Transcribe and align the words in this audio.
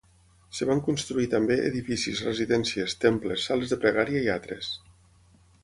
Es 0.53 0.61
van 0.69 0.79
construir 0.87 1.27
també 1.33 1.57
edificis, 1.67 2.23
residències, 2.29 2.97
temples, 3.05 3.45
sales 3.51 3.75
de 3.75 3.79
pregària 3.87 4.25
i 4.29 4.33
altres. 4.39 4.73